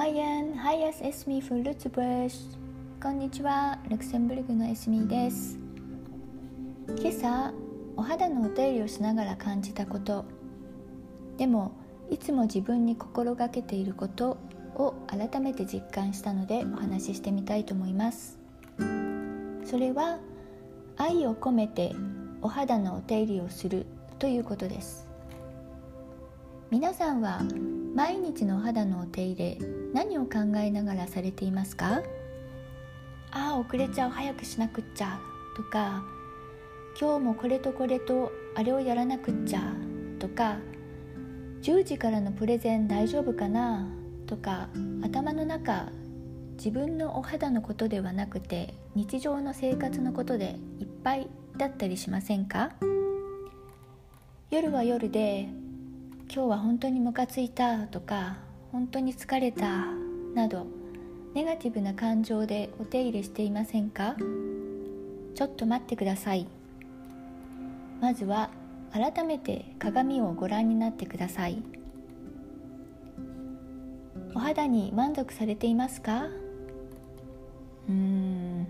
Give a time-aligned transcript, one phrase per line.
[0.00, 2.38] マイエンハイアスエスミフルツブレシ
[3.02, 3.78] こんにちは。
[3.86, 5.58] ルクセンブルグのエスミです。
[6.98, 7.52] 今朝
[7.98, 10.24] お肌のお手入れをしながら感じたこと。
[11.36, 11.72] でも
[12.08, 14.38] いつも自分に心がけていること
[14.74, 18.38] を改めて実感したのでお話ししてみたいと思います。
[19.66, 20.18] それは
[20.96, 21.94] 愛を込めて
[22.40, 23.84] お肌のお手入れをする
[24.18, 25.06] ということです。
[26.70, 27.42] 皆さんは
[27.94, 29.58] 毎日のお肌のお手入れ
[29.92, 32.02] 何を考えながらされていますか
[33.32, 35.18] ああ遅れちゃう早くしなくっちゃ
[35.56, 36.02] とか
[37.00, 39.60] 今日もこれとこれとあれをやらなくっちゃ
[40.18, 40.58] とか
[41.62, 43.86] 10時からのプレゼン大丈夫かな？
[44.26, 44.68] とか
[45.02, 45.88] 頭の中
[46.56, 52.70] 自分のお肌のことではなくて日常の生活のことでいっぱいだったりしませんか？
[54.50, 55.48] 夜は夜で
[56.32, 58.36] 今日は本当にムカついたとか
[58.70, 59.86] 本当に疲れた
[60.32, 60.64] など
[61.34, 64.14] ネガティブな感情でお手入れしていませんか？
[65.34, 66.46] ちょっと待ってください。
[68.00, 68.50] まずは
[68.92, 71.60] 改めて鏡をご覧になってください。
[74.32, 76.26] お肌に満足されていますか？
[77.88, 78.68] うーん。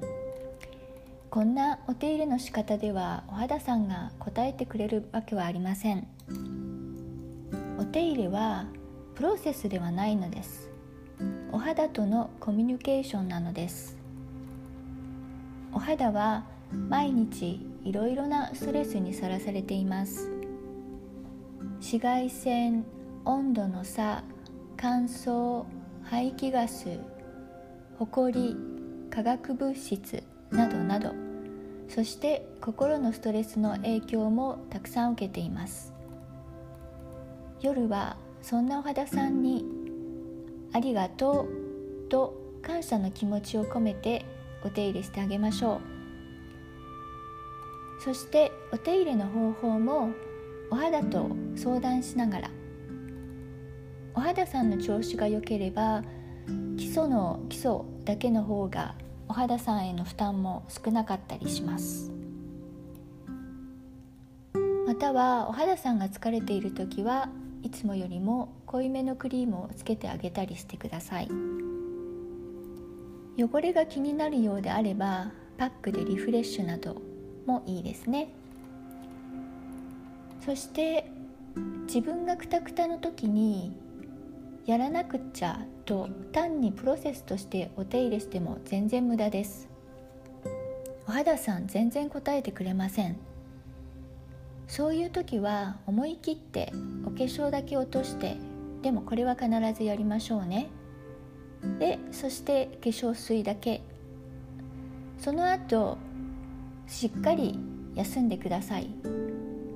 [1.28, 6.06] こんなお手入れの仕方ではお肌さんが答えてくれるわけはありません。
[7.80, 8.66] お手入れは
[9.14, 10.70] プロセスではないのです。
[11.50, 13.96] お肌とのコミュニケーションなのです。
[15.72, 16.44] お肌は
[16.90, 20.28] 毎日いろいろなストレスにさらされています。
[21.78, 22.84] 紫外線
[23.24, 24.24] 温度の差
[24.76, 25.64] 乾燥
[26.02, 27.00] 排気ガス
[27.98, 28.58] ほこり
[29.10, 31.14] 化学物質などなど
[31.88, 35.89] そして心のストレスの影響もたくさん受けています。
[37.62, 39.66] 夜はそんなお肌さんに
[40.72, 41.46] 「ありがと
[42.06, 44.24] う」と感謝の気持ちを込めて
[44.64, 45.80] お手入れしてあげましょう。
[48.02, 50.10] そしてお手入れの方法も
[50.70, 52.50] お肌と相談しながら。
[54.14, 56.02] お肌さんの調子が良ければ
[56.76, 58.94] 基礎の基礎だけの方が
[59.28, 62.10] お肌さんへの負担も少なかったりします。
[64.86, 67.28] またはお肌さんが疲れている時は
[67.62, 71.28] いつもよりも濃いめのクリームをつけてあげたりしてください。
[73.38, 77.00] 汚れが気になるようであればパックでリフレッシュなど
[77.46, 78.28] もいいですね。
[80.44, 81.10] そして
[81.86, 83.76] 自分がクタクタの時に
[84.66, 89.68] やらなくっちゃと単にプロセスとしてお手入れしても全然無駄です。
[91.08, 93.16] お肌さん全然答えてくれません。
[94.70, 96.72] そういう時は思い切って
[97.04, 98.36] お化粧だけ落として
[98.82, 100.68] でもこれは必ずやりましょうね。
[101.80, 103.82] でそして化粧水だけ。
[105.18, 105.98] その後
[106.86, 107.58] しっかり
[107.96, 108.88] 休んでください。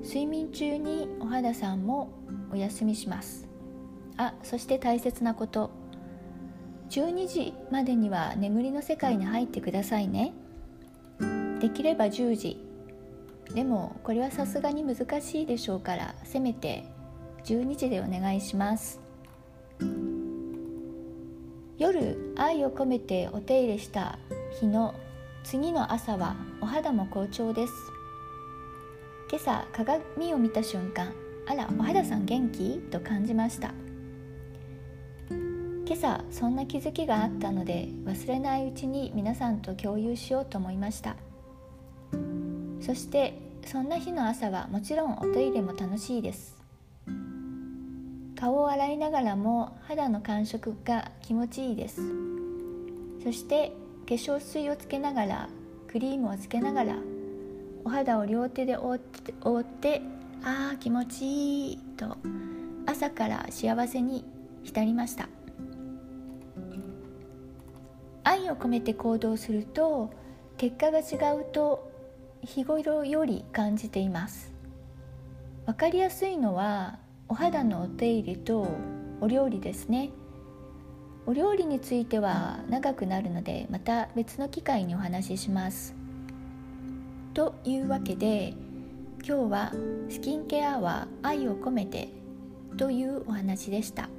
[0.01, 2.09] 睡眠中にお肌さんも
[2.49, 3.49] お休みします。
[4.15, 5.71] あそして大切なこと。
[6.89, 10.31] 12時までには眠りの世界に入ってくださいね。
[11.59, 12.64] できれば10時。
[13.53, 16.83] でもこれはさすがに難しいでしょうからせめて
[17.45, 18.99] 12時でお願いします。
[21.77, 24.17] 夜愛を込めてお手入れした
[24.59, 24.95] 日の
[25.43, 27.73] 次の朝はお肌も好調です。
[29.29, 31.13] 今朝鏡を見た瞬間
[31.47, 32.79] あらお肌さん元気？
[32.91, 33.73] と感じました。
[35.29, 41.15] 今朝そんな気づきがあったので忘れないうちに皆さんと共有しようと思いました。
[42.85, 43.33] そして
[43.65, 46.55] そんな日の朝はもちろんお手入れも楽しいです。
[48.39, 51.99] 顔を洗いながらも肌の感触が気持ちいいです。
[53.23, 53.71] そして
[54.07, 55.49] 化粧水をつけながら
[55.87, 56.95] クリームをつけながら
[57.83, 60.03] お肌を両手で覆って覆って
[60.43, 62.17] ああ気持ちいいと
[62.85, 64.23] 朝から幸せに
[64.63, 65.27] 浸りました。
[68.23, 70.11] 愛を込めて行動すると
[70.57, 71.94] 結果が違うと
[72.45, 74.53] 日頃より感じています。
[75.65, 78.67] 分かりやすいのはお肌のお手入れと
[79.19, 80.11] お料理ですね。
[81.25, 85.95] お料理については長くなるのでまた別の機会にお話しします。
[87.33, 88.53] というわけで
[89.27, 89.73] 今日は
[90.09, 92.09] スキンケアは愛を込めて
[92.77, 94.09] というお話でした。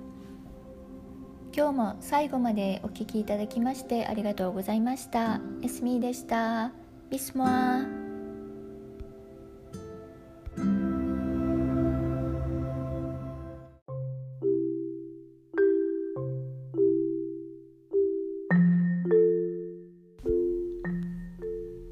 [1.56, 5.40] 今日も最後までお聴きいただきましてありがとうございました。
[5.62, 6.72] エスミーでした。
[7.08, 8.05] ビスモア。